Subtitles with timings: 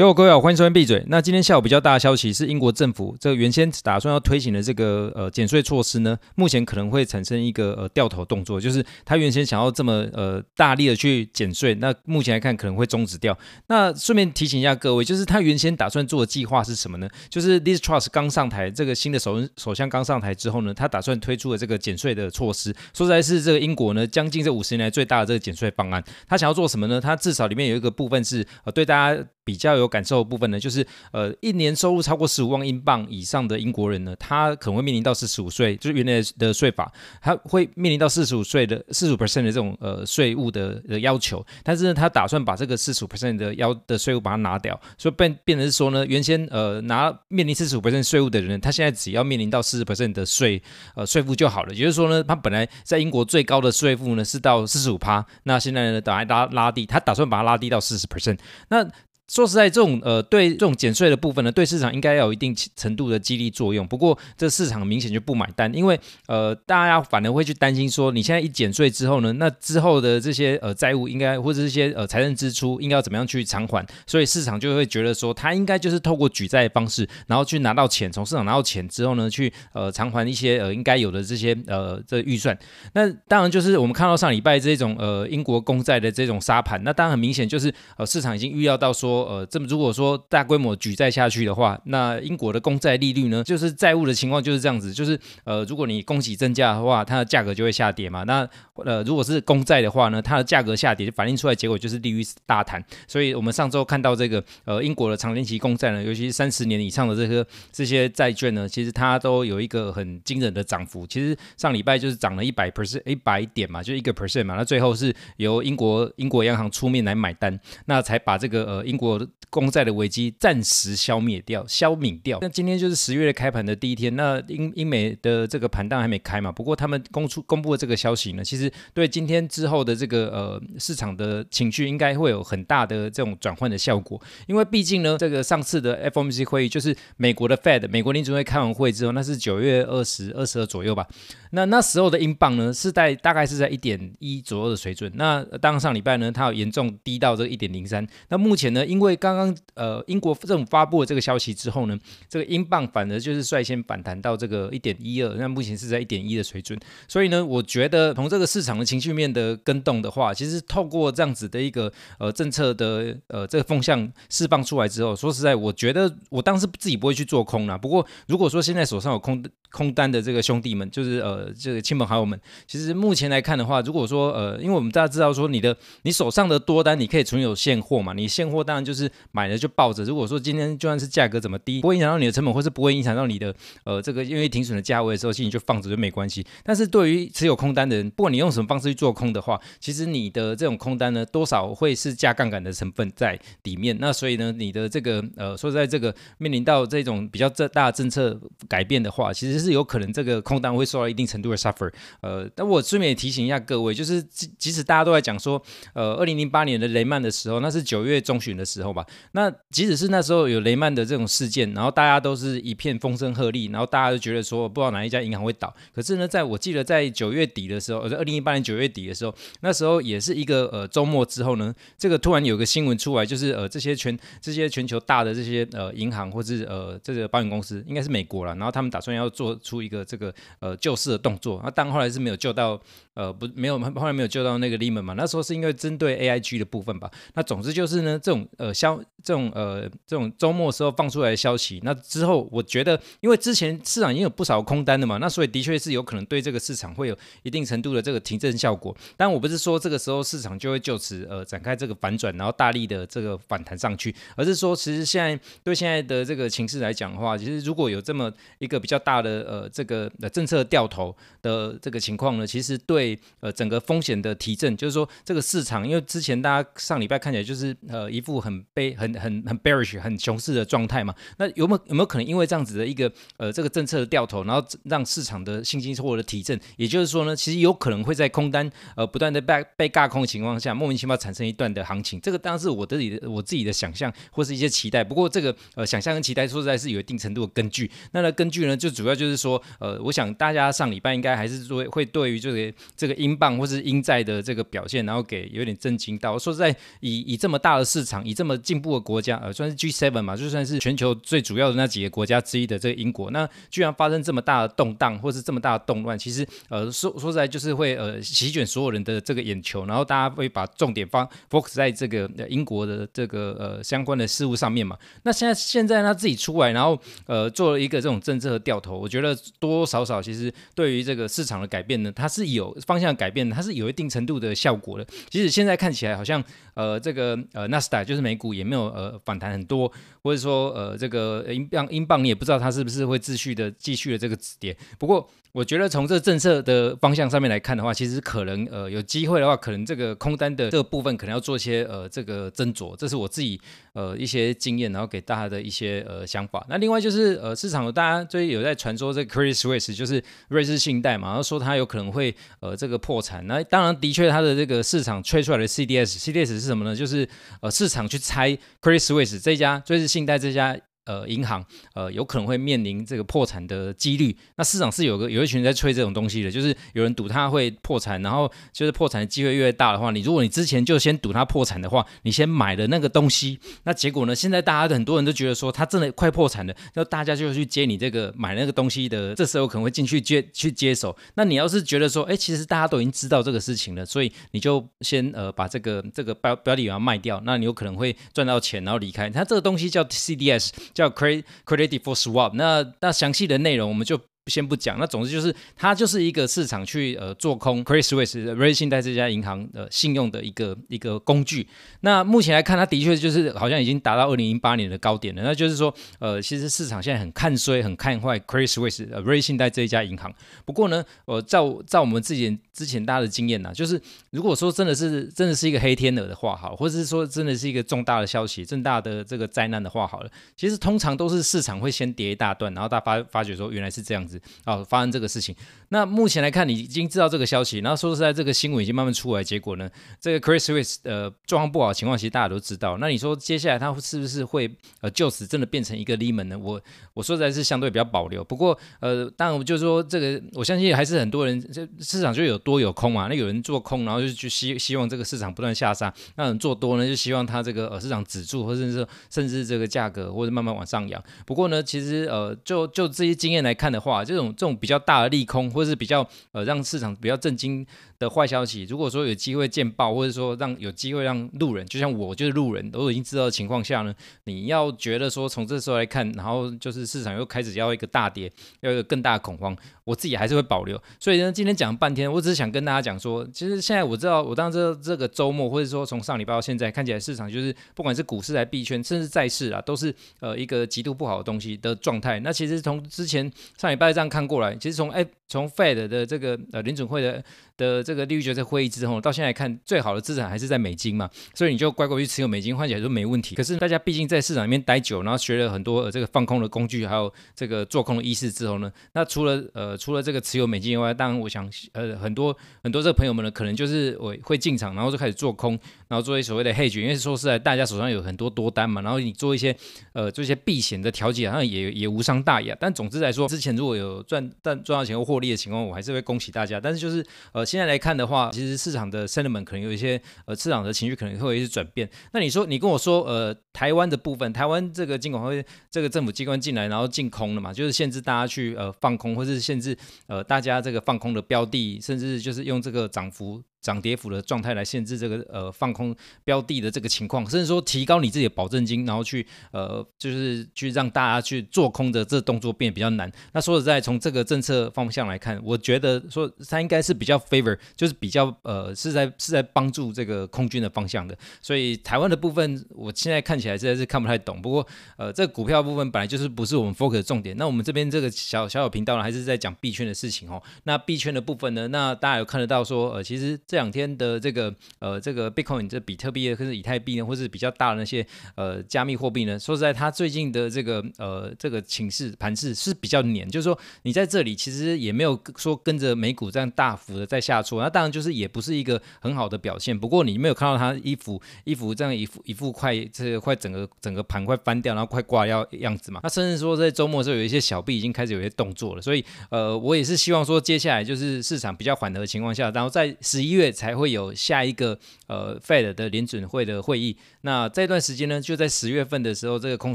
[0.00, 1.04] 哟，各位好，欢迎收看闭嘴。
[1.08, 13.36] 那今天下午比较大的消息是，英国政府这个原先打算要推行的这个呃减税措施呢，目前可能会产生一个呃掉头动作，就是他原先想要这么呃大力的去减税，那目前来看可能会终止掉。
[13.66, 17.06] 那顺便提醒一下各位，就是他原先打算做的计划是什么呢？
[17.28, 26.02] 就是 This Trust 刚上台，这个新的首首相刚上台之后呢，他打算推出的这个减税的措施，说实在是这个英国呢将近这五十年来最大的这个减税方案。
[26.26, 26.98] 他想要做什么呢？
[26.98, 29.22] 他至少里面有一个部分是呃对大家。
[29.42, 36.90] 比较有感受的部分呢，就是呃，一年收入超过十五万英镑以上的英国人呢，他可能会面临到四十五岁，就是原来的税法，
[37.20, 41.44] 他会面临到四十五岁的四十五 percent 的这种呃税务的的要求。
[41.64, 50.62] 但是呢，他打算把这个四十五 percent 的要的税务把它拿掉，所以变变成是说呢，原先呃拿面临四十五 percent 税务的人，他现在只要面临到四十 percent 的税
[50.94, 51.74] 呃税负就好了。
[51.74, 58.86] 也就是说呢，他本来在英国最高的税负呢是到四十五趴，那现在呢，打拉拉低，他打算把它拉低到四十 percent，那。
[59.30, 63.86] 说实在，这种呃，对这种减税的部分呢，对市场应该要有一定程度的激励作用。
[63.86, 73.86] 不过，这市场明显就不买单，因为呃，大家反而会去担心说，你现在一减税之后呢，那之后的这些呃债务应该或者这些呃财政支出应该要怎么样去偿还？
[74.04, 82.58] 所以市场就会觉得说，他应该就是透过举债的方式，然后去拿到钱，从市场拿到钱之后呢，去呃偿还一些呃应该有的这些呃这预算。
[82.94, 89.19] 那当然就是我们看到上礼拜这种呃英国公债的这种沙盘，那当然很明显就是呃市场已经预料到说。
[89.24, 98.22] 呃，这么如果说大规模举债下去的话，那英国的公债利率呢，就是债务的情况就是这样子，就是呃，如果你供给增加的话，它的价格就会下跌嘛。
[98.24, 98.48] 那
[98.84, 102.82] 呃，如果是公债的话呢，它的价格下跌，反映出来结果就是利率大弹。
[103.06, 111.06] 所以我们上周看到这个呃，英国的长年期公债呢，尤其是三十年以上的这个这些债券呢，其实它都有一个很惊人的涨幅。
[111.06, 114.54] 其实上礼拜就是涨了一百 percent，一百点嘛，就一个 percent 嘛。
[114.56, 119.09] 那最后是由英国英国央行出面来买单，那才把这个呃英国。
[119.50, 122.38] 公债的危机暂时消灭掉、消泯掉。
[122.40, 126.52] 那今天就是十月开盘的第一天，那英英美的这个盘档还没开嘛？
[126.52, 134.20] 不过他们公出公布的这个消息呢，其实对今天之后的这个呃市场的情绪应该会有很大的这种转换的效果。
[134.46, 141.04] 因为毕竟呢，这个上次的 FOMC 会议就是美国的 Fed 美国联储会开完会之后，那是九月二十二十二左右吧。
[141.50, 145.10] 那那时候的英镑呢是在大概是在一点一左右的水准。
[145.16, 148.06] 那当上礼拜呢，它有严重低到这个一点零三。
[148.28, 156.78] 那目前呢英，因为刚刚呃英国政府发布了这个消息之后呢，这个英镑反而就是率先反弹到这个一点一二，那目前是在一点一的水准。
[157.08, 167.78] 所以呢，我觉得从这个市场的情绪面的跟动的话，其实透过这样子的一个呃政策的呃这个风向释放出来之后，说实在，我觉得我当时自己不会去做空啦。
[167.78, 180.02] 不过如果说现在手上有空空单的这个兄弟们，就是呃这个亲朋好友们，其实目前来看的话，如果说呃，因为我们大家知道说你的你手上的多单，你可以存有现货嘛，你现货当然就就是买了就抱着。
[180.02, 186.44] 如果说今天就算是价格怎么低，不会影响到你的成本，或是不会影响到你的呃这个因为停损的价位的时候，其实你就放着就没关系。
[186.64, 193.96] 但是对于持有空单的人，不管你用什么方式去做空的话，其实你的这种空单呢，多少会是加杠杆的成分在里面。
[194.00, 201.92] 那所以呢，你的这个呃说在这个面临到这种比较这大的政策改变的话，其实是有可能这个空单会受到一定程度的 suffer。
[202.20, 205.62] 呃，但我顺便也提醒一下各位，就是即即使大家都在讲说，
[205.94, 209.04] 呃，二零零八年的雷曼的时候，那是九月中旬的时候吧。
[209.32, 215.74] 那即使是那时候有雷曼的这种事件，然后大家都是一片风声鹤唳，然后大家都觉得说，不知道哪一家银行会倒。
[215.94, 231.60] 可是呢，在我记得在九月底的时候，呃，二零一八年九月底的时候，那时候也是一个呃周末之后呢，这个突然有个新闻出来，就是呃这些全这些全球大的这些呃银行或是呃这个保险公司，应该是美国了，然后他们打算要做出一个这个呃救市的动作。
[231.64, 232.80] 那但后来是没有救到，
[233.14, 235.14] 呃，不，没有，后来没有救到那个 Lehman 嘛。
[235.14, 237.10] 那时候是因为针对 AIG 的部分吧。
[237.34, 248.94] 那总之就是呢，这种呃消这种呃这种周末时候放出来的消息，那之后我觉得，因为之前市场已经有不少空单的嘛，那所以的确是有可能对这个市场会有一定程度的这个提振效果。
[249.16, 276.58] 但我不是说这个时候市场就会就此呃展开这个反转，然后大力的这个反弹上去，而是说其实现在对现在的这个情势来讲的话，其实如果有这么一个比较大的呃这个呃政策掉头的这个情况呢，其实对呃整个风险的提振，就是说这个市场，因为之前大家上礼拜看起来就是呃一副很悲、很很很 bearish、很熊市的状态嘛，那有没有有没有可能因为这样子的一个呃这个政策的掉头，然后让市场的信心获得提振？
[276.76, 282.20] 也就是说呢，其实有可能会在空单呃不断的被被轧空的情况下，莫名其妙产生一段的行情。
[282.20, 285.04] 这个当然是我自己的我自己的想象或是一些期待。
[285.04, 287.90] 不过这个呃想象跟期待说实在是有一定程度的根据。
[288.12, 296.38] 那呢根据呢，就主要就是说呃，我想大家上礼拜应该还是说会对于这个这个英镑或是英债的这个表现，然后给有点震惊到。
[296.38, 314.96] 说实在，以以这么大的市场，以这么进步的国家，呃，算是 G7 嘛，就算是全球最主要的那几个国家之一的这个英国，那居然发生这么大的动荡，或是这么大的动乱，其实呃说说实在就是会呃席卷所有人的这个眼球，然后大家会把重点放 focus 在这个英国的这个呃相关的事物上面嘛。
[315.24, 325.06] 那现在现在他自己出来，然后呃做了一个这种政策的掉头，我觉得多多少少其实对于这个市场的改变呢，它是有方向改变的，它是有一定程度的效果的。
[325.28, 326.42] 即使现在看起来好像
[326.72, 329.90] 呃这个呃纳斯达就是美美股也没有呃反弹很多，
[330.22, 334.76] 或者说呃这个英镑英镑你也不知道它是不是会继续的继续的这个止跌。
[334.98, 343.60] 不过我觉得从这政策的方向上面来看的话，其实可能呃有机会的话，可能这个空单的这个部分可能要做一些呃这个斟酌，这是我自己
[343.92, 346.64] 呃一些经验，然后给大家的一些呃想法。
[346.68, 353.44] 那另外就是呃市场大家最近有在传说这个 Credit Suisse 就是瑞士信贷嘛，然后说它有可能会呃这个破产。
[353.48, 356.94] 那当然的确它的这个市场吹出来的 CDS，CDS 是什么呢？
[356.94, 357.28] 就是
[357.60, 360.78] 呃市场去猜 Credit Suisse 这家就是信贷这家。
[361.06, 361.64] 呃，银行
[361.94, 381.16] 呃有可能会面临这个破产的几率，那市场是有个有一群人在吹这种东西的，就是有人赌它会破产，然后就是破产的机会越大的话，你如果你之前就先赌它破产的话，你先买了那个东西，那结果呢，现在大家很多人都觉得说它真的快破产了，那大家就去接你这个买那个东西的，这时候可能会进去接去接手。
[381.34, 389.28] 那你要是觉得说，哎，其实大家都已经知道这个事情了，所以你就先呃把这个这个标标的要卖掉，那你有可能会赚到钱，然后离开。
[389.30, 390.70] 它这个东西叫 CDS。
[391.00, 394.20] 叫 Credit Credit Default Swap，那那详细的内容我们就。
[394.50, 401.68] 先不讲，那总之就是它就是一个市场去呃做空 Chriswiss 瑞信贷这家银行的信用的一个一个工具。
[402.00, 405.42] 那目前来看，它的确就是好像已经达到二零零八年的高点了。
[405.42, 410.34] 那就是说，呃，其实市场现在很看衰、很看坏 Chriswiss 呃瑞信贷这一家银行。
[410.64, 414.00] 不过呢，呃，照照我们自己之前大家的经验呐，就是
[414.30, 424.39] 如果说真的是真的是一个黑天鹅的话，好，或者是说真的是一个重大的消息、重大的这个灾难的话，好了，其实通常都是市场会先跌一大段，然后大家发发觉说原来是这样子。
[424.64, 425.54] 啊，发生这个事情。
[425.88, 429.90] 那目前来看，你已经知道这个消息，然后说实在，这个新闻已经慢慢出来，结果呢，
[430.20, 432.96] 这个 Credit Suisse 呃状况不好的情况，其实大家都知道。
[432.98, 434.70] 那你说接下来它是不是会
[435.00, 436.58] 呃就此真的变成一个 Lehman 呢？
[436.58, 436.80] 我
[437.12, 438.44] 我说实在是相对比较保留。
[438.44, 443.26] 不过呃，当然我就是说这个，我相信还是很多人，这市场就有多有空嘛。
[443.26, 451.20] 那有人做空，然后就去希希望这个市场不断下杀；那人做多呢，就希望它这个呃市场止住，或者是甚至这个价格或者慢慢往上扬。
[451.44, 454.70] 不过呢，其实呃就就这些经验来看的话，这种这种。
[454.80, 457.86] 比较大的利空，或是比较呃让市场比较震惊
[458.18, 464.14] 的坏消息，如果说有机会见报，或者说让有机会让路人，就像我就是路人，都已经知道的情况下呢，
[464.44, 468.50] 你要觉得说从这时候来看，然后就是市场又开始要一个大跌，
[468.80, 471.00] 要一个更大的恐慌，我自己还是会保留。
[471.18, 482.38] 所以呢，今天讲了半天，我只是想跟大家讲说，其实现在我知道，我当这这个周末，或者说从上礼拜到现在，看起来市场就是不管是股市还是币圈，甚至债市啊，都是呃一个极度不好的东西的状态。
[482.40, 484.74] 那其实从之前上礼拜这样看过来。
[484.76, 487.42] 其实从哎，从 Fed 的这个呃联准会的
[487.76, 493.54] 的这个利率决策会议之后，到现在看最好的资产还是在美金嘛，所以你就乖乖去持有美金，换起来都没问题。
[493.54, 505.78] 可是大家毕竟在市场里面待久，然后学了很多呃这个放空的工具，还有这个做空的意识之后呢，那除了呃除了这个持有美金以外，当然我想呃很多很多这个朋友们呢，可能就是我会进场，然后就开始做空，
[506.08, 509.74] 然后做一所谓的 hedge，因为说实在，大家手上有很多多单嘛，然后你做一些
[510.12, 512.76] 呃做一些避险的调节，好像也也无伤大雅。
[512.78, 516.80] 但总之来说，之前如果有赚但赚到钱或获利的情况，我还是会恭喜大家。
[516.80, 522.08] 但是就是呃现在来看的话，其实市场的 sentiment 可能有一些，呃，市场的情绪可能会有一些转变。
[522.32, 529.96] 那你说，你跟我说，呃，台湾的部分，台湾这个金管会这个政府机关进来，然后禁空了嘛，就是限制大家去呃放空，或者是限制
[530.26, 533.62] 呃大家这个放空的标的，甚至就是用这个涨幅。
[533.82, 543.32] 涨跌幅的状态来限制这个呃放空标的的这个情况，甚至说提高你自己的保证金，然后去呃就是去让大家去做空的这动作变得比较难。
[543.52, 551.34] 那说实在，从这个政策方向来看，我觉得说它应该是比较 favor，就是比较呃是在是在帮助这个空军的方向的。
[551.62, 554.62] 所以台湾的部分，我现在看起来实在是看不太懂。
[554.62, 554.86] 不过
[555.16, 557.56] 呃这股票部分本来就是不是我们 focus 的重点。
[557.56, 560.62] 那我们这边这个小小小频道呢，还是在讲币圈的事情哦。
[560.84, 563.50] 那币圈的部分呢，那大家有看得到说呃其实。
[563.66, 579.98] 这两天的这个呃这个 Bitcoin 这比特币或者以太币呢，或是比较大的那些呃加密货币呢，说实在，它最近的这个呃这个情势盘势是比较黏，就是说你在这里其实也没有说跟着美股这样大幅的在下挫，那当然就是也不是一个很好的表现。
[579.98, 586.20] 不过你没有看到它一幅一幅这样一幅一幅快这个快整个整个盘快翻掉，然后快挂掉样子嘛。
[586.22, 593.70] 那甚至说在周末的时候有一些小币已经开始有些动作了，所以呃我也是希望说接下来就是市场比较缓和的情况下，然后在十一月。
[593.80, 597.16] 才会有下一个呃 Fed 的联准会的会议。
[597.42, 599.94] 那这段时间呢，就在十月份的时候，这个空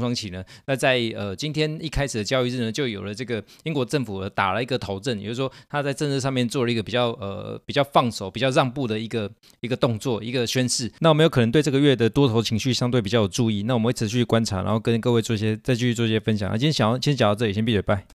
[0.00, 10.90] 窗期呢，那在呃今天一开始的交易日呢，就有了这个英国政府打了一个头阵，也就是说他在政治上面做了一个比较呃比较放手、比较让步的一个一个动作、一个宣示。
[10.98, 16.50] 那我们有可能对这个月的多头情绪相对比较有助意，那我们会持续观察，然后跟各位做一些再继续做一些分享。
[16.50, 18.15] 那今天想要先讲到这里，先闭嘴拜。